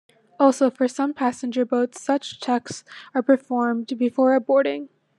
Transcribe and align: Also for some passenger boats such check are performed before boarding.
Also 0.39 0.71
for 0.71 0.87
some 0.87 1.13
passenger 1.13 1.63
boats 1.63 2.01
such 2.01 2.41
check 2.41 2.67
are 3.13 3.21
performed 3.21 3.85
before 3.99 4.39
boarding. 4.39 4.89